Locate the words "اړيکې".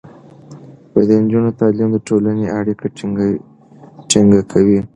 2.59-2.87